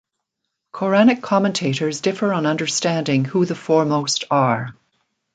Quranic 0.73 1.21
commentators 1.21 2.01
differ 2.01 2.33
on 2.33 2.47
understanding 2.47 3.23
who 3.23 3.45
the 3.45 3.53
foremost 3.53 4.23
are. 4.31 4.73